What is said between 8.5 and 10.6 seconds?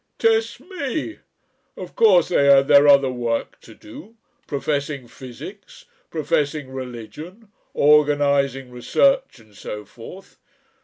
research, and so forth.